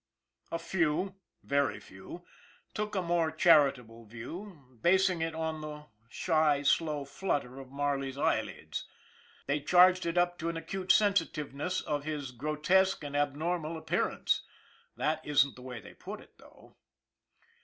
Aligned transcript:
A 0.51 0.57
few, 0.57 1.13
very 1.43 1.79
few, 1.79 2.25
took 2.73 2.95
a 2.95 3.03
more 3.03 3.31
charitable 3.31 4.05
view, 4.05 4.69
bas 4.81 5.07
ing 5.11 5.21
it 5.21 5.35
on 5.35 5.61
the 5.61 5.85
shy, 6.09 6.63
slow 6.63 7.05
flutter 7.05 7.59
of 7.59 7.69
Marley's 7.69 8.17
eyelids 8.17 8.87
MARLEY 9.47 9.59
217 9.59 9.59
they 9.59 9.59
charged 9.63 10.05
it 10.07 10.17
up 10.17 10.39
to 10.39 10.49
an 10.49 10.57
acute 10.57 10.91
sensitiveness 10.91 11.81
of 11.81 12.03
his 12.03 12.31
grotesque 12.31 13.03
and 13.03 13.15
abnormal 13.15 13.77
appearance. 13.77 14.41
That 14.97 15.23
isn't 15.23 15.55
the 15.55 15.61
way 15.61 15.79
they 15.79 15.93
put 15.93 16.19
it, 16.19 16.35
though. 16.39 16.77